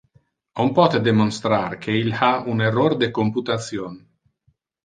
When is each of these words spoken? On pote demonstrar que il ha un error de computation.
On 0.63 0.71
pote 0.77 1.01
demonstrar 1.07 1.77
que 1.85 1.99
il 1.99 2.11
ha 2.21 2.31
un 2.55 2.65
error 2.71 2.97
de 3.05 3.11
computation. 3.19 4.01